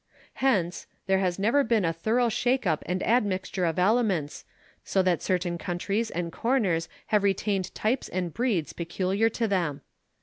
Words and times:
Hence, 0.41 0.87
there 1.05 1.19
has 1.19 1.37
never 1.37 1.63
been 1.63 1.85
a 1.85 1.93
thorough 1.93 2.27
shake 2.29 2.65
up 2.65 2.81
and 2.87 3.03
admixture 3.03 3.65
of 3.65 3.77
elements, 3.77 4.45
so 4.83 5.03
that 5.03 5.21
certain 5.21 5.59
counties 5.59 6.09
and 6.09 6.31
corners 6.31 6.89
have 7.13 7.21
retained 7.21 7.75
types 7.75 8.07
and 8.09 8.33
breeds 8.33 8.73
peculiar 8.73 9.29
to 9.29 9.47
them. 9.47 9.81